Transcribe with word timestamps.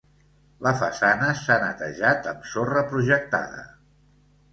La 0.67 0.71
façana 0.77 1.27
s'ha 1.41 1.57
netejat 1.63 2.29
amb 2.31 2.47
sorra 2.53 2.83
projectada. 2.95 3.63